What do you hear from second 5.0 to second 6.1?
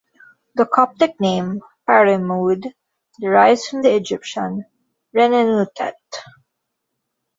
Renenutet.